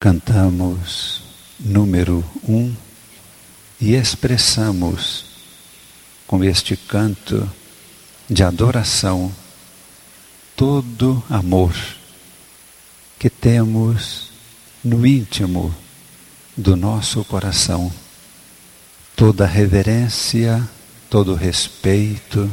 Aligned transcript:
Cantamos 0.00 1.22
número 1.58 2.24
um 2.48 2.72
e 3.80 3.94
expressamos 3.94 5.24
com 6.24 6.44
este 6.44 6.76
canto 6.76 7.50
de 8.30 8.44
adoração 8.44 9.34
todo 10.54 11.20
amor 11.28 11.74
que 13.18 13.28
temos 13.28 14.30
no 14.84 15.04
íntimo 15.04 15.74
do 16.56 16.76
nosso 16.76 17.24
coração, 17.24 17.92
toda 19.16 19.46
reverência, 19.46 20.62
todo 21.10 21.34
respeito, 21.34 22.48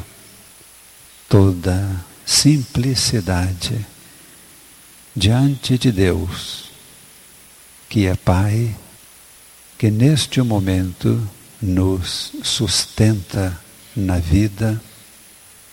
toda 1.30 2.04
simplicidade 2.26 3.86
diante 5.16 5.78
de 5.78 5.92
Deus 5.92 6.74
que 7.96 8.08
é 8.08 8.16
Pai, 8.18 8.76
que 9.78 9.90
neste 9.90 10.42
momento 10.42 11.26
nos 11.62 12.34
sustenta 12.44 13.58
na 13.96 14.20
vida, 14.20 14.82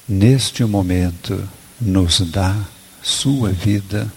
neste 0.09 0.65
momento 0.65 1.49
nos 1.81 2.21
dá 2.21 2.57
sua 3.03 3.51
vida, 3.51 4.09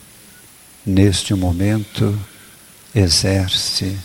neste 0.86 1.34
momento 1.34 2.16
exerce 2.94 3.98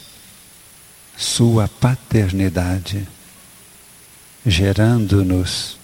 sua 1.15 1.69
paternidade, 1.69 3.07
gerando-nos 4.47 5.77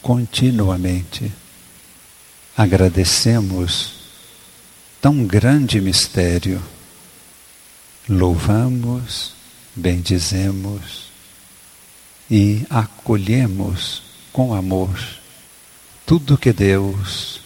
continuamente. 0.00 1.30
Agradecemos 2.56 3.96
tão 4.98 5.26
grande 5.26 5.78
mistério 5.78 6.62
louvamos, 8.08 9.34
bendizemos 9.76 11.08
e 12.30 12.64
acolhemos 12.70 14.02
com 14.32 14.54
amor 14.54 14.98
tudo 16.06 16.38
que 16.38 16.52
Deus 16.52 17.40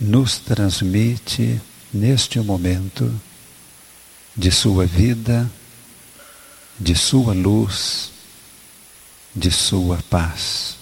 nos 0.00 0.38
transmite 0.38 1.60
neste 1.92 2.40
momento 2.40 3.14
de 4.36 4.50
sua 4.50 4.86
vida, 4.86 5.48
de 6.78 6.96
sua 6.96 7.32
luz, 7.32 8.10
de 9.34 9.50
sua 9.50 9.98
paz. 10.10 10.77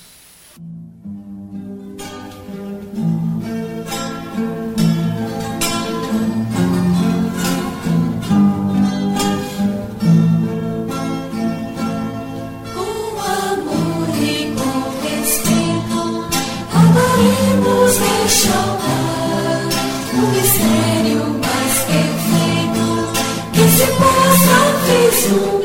mistério 20.33 21.41
mais 21.41 21.75
perfeito 21.85 22.85
que 23.53 23.65
se 23.69 23.87
possa 23.99 24.57
visualizar. 24.87 25.56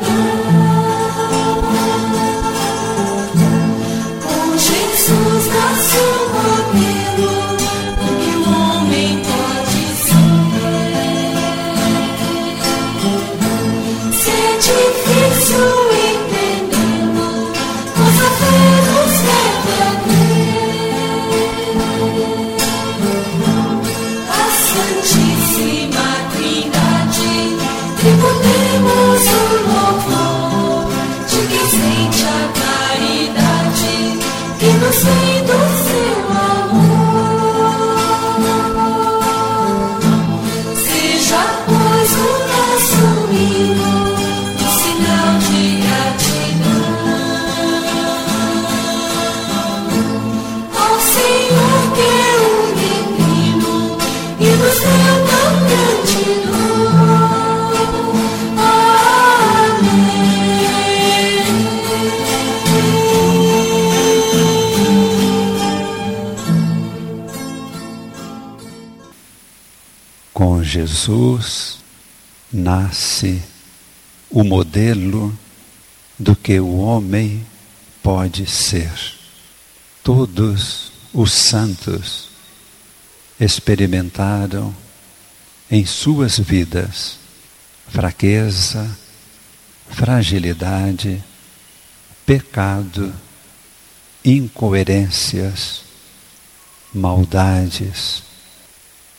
Jesus 70.64 71.80
nasce 72.52 73.42
o 74.30 74.44
modelo 74.44 75.38
do 76.18 76.36
que 76.36 76.60
o 76.60 76.78
homem 76.78 77.46
pode 78.04 78.46
ser. 78.46 78.92
Todos 80.04 80.92
os 81.14 81.32
santos 81.32 82.30
experimentaram 83.40 84.76
em 85.70 85.86
suas 85.86 86.38
vidas 86.38 87.20
fraqueza, 87.88 88.90
fragilidade, 89.90 91.22
pecado, 92.26 93.14
incoerências, 94.24 95.84
maldades, 96.94 98.24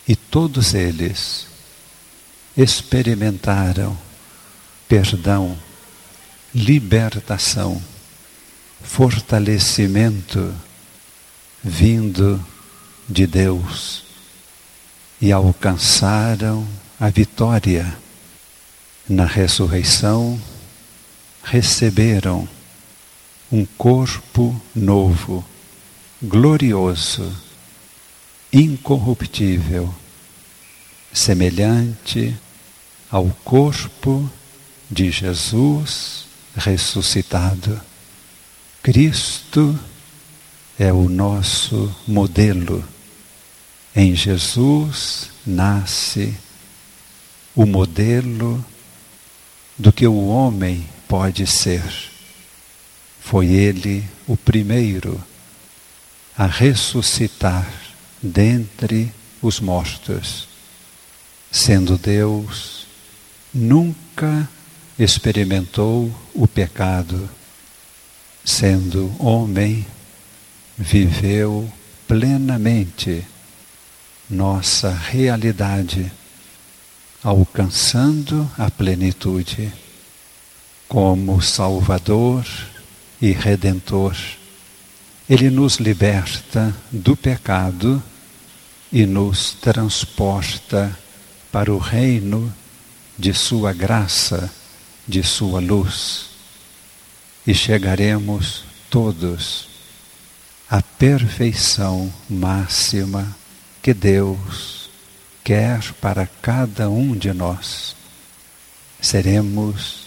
e 0.07 0.17
todos 0.17 0.75
eles 0.75 1.47
experimentaram 2.57 3.97
perdão, 4.89 5.59
libertação, 6.55 7.83
fortalecimento 8.83 10.55
vindo 11.65 12.45
de 13.09 13.27
Deus 13.27 14.05
e 15.21 15.33
alcançaram 15.33 16.67
a 17.01 17.09
vitória 17.09 17.97
na 19.09 19.25
ressurreição, 19.25 20.41
receberam 21.43 22.49
um 23.51 23.65
corpo 23.65 24.61
novo, 24.75 25.45
glorioso, 26.23 27.35
incorruptível 28.53 29.93
semelhante 31.13 32.37
ao 33.11 33.27
corpo 33.45 34.31
de 34.91 35.11
Jesus 35.11 36.27
ressuscitado. 36.55 37.81
Cristo 38.83 39.79
é 40.79 40.93
o 40.93 41.09
nosso 41.09 41.95
modelo. 42.07 42.85
Em 43.95 44.15
Jesus 44.15 45.31
nasce 45.47 46.35
o 47.55 47.65
modelo 47.67 48.65
do 49.79 49.93
que 49.93 50.07
o 50.07 50.27
homem 50.27 50.87
pode 51.09 51.47
ser. 51.47 51.83
Foi 53.21 53.47
ele 53.47 54.05
o 54.27 54.37
primeiro 54.37 55.23
a 56.37 56.47
ressuscitar 56.47 57.82
dentre 58.23 59.13
os 59.43 59.59
mortos 59.61 60.53
sendo 61.53 61.99
Deus, 61.99 62.87
nunca 63.53 64.49
experimentou 64.99 66.11
o 66.33 66.49
pecado, 66.49 67.29
sendo 68.43 69.15
homem, 69.19 69.87
viveu 70.79 71.71
plenamente 72.09 73.23
nossa 74.31 74.91
realidade, 74.91 76.11
alcançando 77.23 78.51
a 78.57 78.71
plenitude 78.71 79.71
como 80.89 81.43
Salvador 81.43 82.47
e 83.21 83.33
Redentor. 83.33 84.17
Ele 85.29 85.51
nos 85.51 85.77
liberta 85.77 86.75
do 86.91 87.15
pecado 87.15 88.03
e 88.93 89.07
nos 89.07 89.53
transporta 89.55 90.97
para 91.51 91.73
o 91.73 91.79
reino 91.79 92.53
de 93.19 93.33
Sua 93.33 93.73
graça, 93.73 94.53
de 95.09 95.23
Sua 95.23 95.61
luz, 95.61 96.27
e 97.47 97.55
chegaremos 97.55 98.65
todos 98.91 99.69
à 100.69 100.83
perfeição 100.83 102.13
máxima 102.29 103.35
que 103.83 103.95
Deus 103.95 104.91
quer 105.43 105.93
para 105.95 106.27
cada 106.27 106.89
um 106.89 107.17
de 107.17 107.33
nós. 107.33 107.97
Seremos 109.01 110.07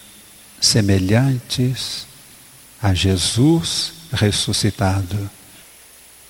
semelhantes 0.61 2.07
a 2.81 2.93
Jesus 2.93 3.93
ressuscitado. 4.13 5.29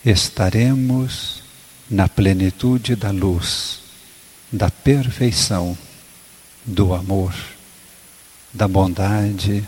Estaremos 0.03 1.44
na 1.89 2.07
plenitude 2.07 2.95
da 2.95 3.11
luz, 3.11 3.79
da 4.51 4.69
perfeição, 4.69 5.77
do 6.65 6.93
amor, 6.93 7.33
da 8.53 8.67
bondade, 8.67 9.63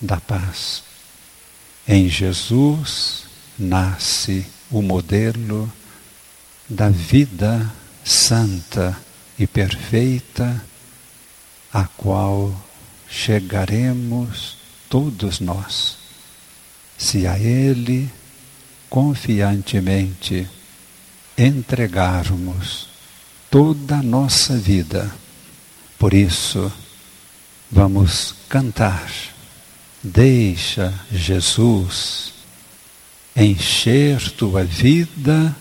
da 0.00 0.20
paz. 0.20 0.82
Em 1.86 2.08
Jesus 2.08 3.24
nasce 3.58 4.46
o 4.70 4.80
modelo 4.82 5.72
da 6.68 6.88
vida 6.88 7.72
santa 8.04 8.96
e 9.38 9.46
perfeita, 9.46 10.64
a 11.72 11.84
qual 11.84 12.54
chegaremos 13.08 14.58
todos 14.88 15.40
nós, 15.40 15.96
se 16.96 17.26
a 17.26 17.38
Ele 17.38 18.10
confiantemente 18.88 20.48
entregarmos 21.38 22.88
toda 23.48 23.98
a 23.98 24.02
nossa 24.02 24.56
vida. 24.56 25.10
Por 25.98 26.12
isso, 26.12 26.70
vamos 27.70 28.34
cantar. 28.48 29.10
Deixa 30.02 30.92
Jesus 31.10 32.32
encher 33.36 34.30
tua 34.32 34.64
vida 34.64 35.56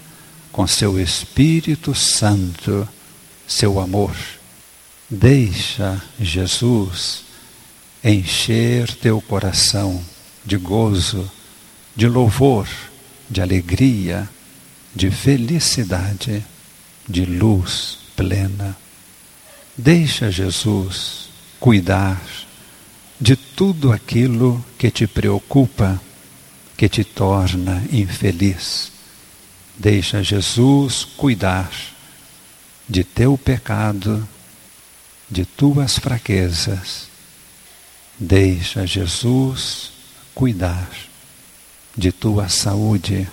com 0.52 0.66
seu 0.66 1.00
Espírito 1.00 1.94
Santo, 1.94 2.88
seu 3.48 3.80
amor. 3.80 4.16
Deixa 5.10 6.02
Jesus 6.20 7.24
encher 8.04 8.92
teu 8.96 9.22
coração 9.22 10.04
de 10.44 10.58
gozo, 10.58 11.30
de 11.96 12.08
louvor, 12.08 12.68
de 13.30 13.42
alegria, 13.42 14.28
de 14.98 15.12
felicidade, 15.12 16.44
de 17.08 17.24
luz 17.24 18.00
plena. 18.16 18.76
Deixa 19.78 20.32
Jesus 20.32 21.30
cuidar 21.60 22.20
de 23.20 23.36
tudo 23.36 23.92
aquilo 23.92 24.66
que 24.76 24.90
te 24.90 25.08
preocupa, 25.08 26.02
que 26.76 26.90
te 26.90 27.04
torna 27.04 27.84
infeliz. 27.92 28.92
Deixa 29.78 30.24
Jesus 30.24 31.06
cuidar 31.06 31.70
de 32.90 33.04
teu 33.04 33.38
pecado, 33.38 34.28
de 35.30 35.46
tuas 35.46 36.00
fraquezas. 36.00 37.08
Deixa 38.18 38.88
Jesus 38.88 39.92
cuidar 40.34 40.90
de 41.96 42.12
tua 42.12 42.50
saúde, 42.50 43.28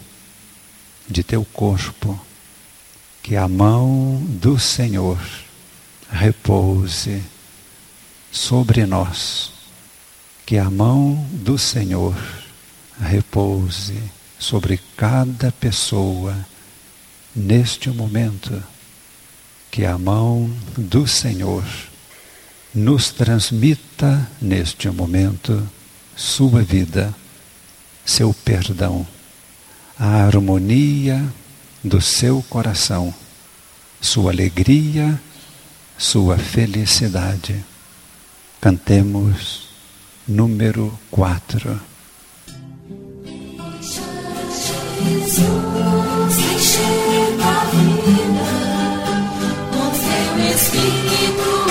de 1.09 1.23
teu 1.23 1.45
corpo. 1.45 2.19
Que 3.23 3.37
a 3.37 3.49
mão 3.49 4.23
do 4.29 4.59
Senhor 4.59 5.19
repouse 6.11 7.23
sobre 8.31 8.85
nós. 8.87 9.53
Que 10.45 10.59
a 10.59 10.71
mão 10.71 11.27
do 11.33 11.59
Senhor 11.59 12.15
repouse 13.01 13.99
sobre 14.39 14.79
cada 14.97 15.51
pessoa 15.53 16.37
neste 17.35 17.89
momento. 17.91 18.62
Que 19.71 19.85
a 19.85 19.97
mão 19.97 20.50
do 20.77 21.07
Senhor 21.07 21.65
nos 22.75 23.11
transmita 23.11 24.29
neste 24.41 24.91
momento 24.91 25.67
sua 26.17 26.62
vida, 26.62 27.15
seu 28.05 28.35
perdão, 28.35 29.07
a 29.99 30.25
harmonia 30.25 31.25
do 31.82 32.00
seu 32.00 32.44
coração, 32.49 33.14
sua 34.00 34.32
alegria, 34.32 35.20
sua 35.96 36.37
felicidade. 36.37 37.64
Cantemos 38.61 39.69
número 40.26 40.99
4. 41.11 41.81
Jesus 45.05 46.38
enchendo 46.55 47.43
a 47.43 47.64
vida 47.67 48.47
com 49.70 49.88
seu 49.94 50.35
Espírito 50.55 51.63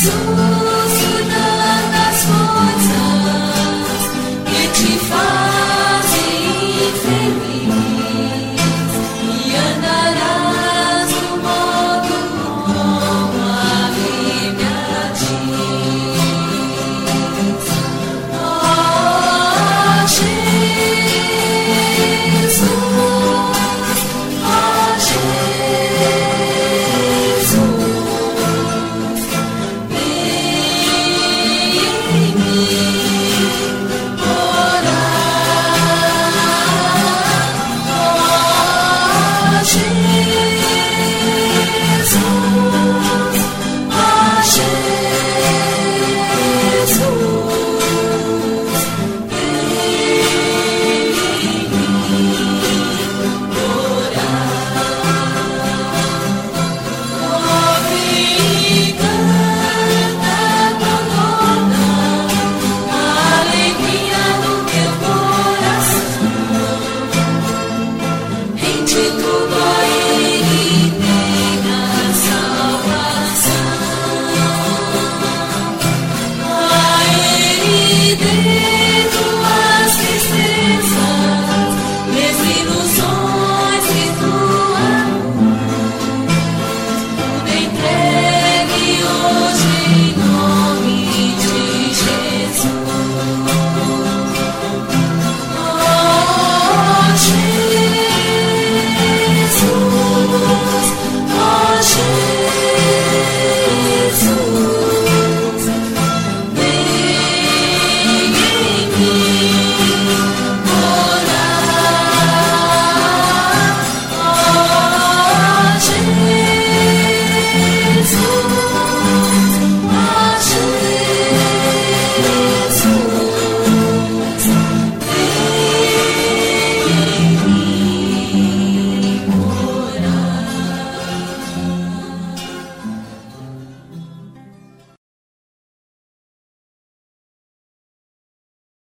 Jesus 0.00 0.69